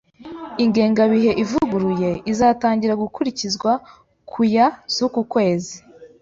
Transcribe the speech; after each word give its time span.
Ingengabihe 0.63 1.31
ivuguruye 1.43 2.09
izatangira 2.31 2.93
gukurikizwa 3.03 3.71
ku 4.29 4.39
ya 4.55 4.65
z'uku 4.93 5.21
kwezi. 5.31 5.75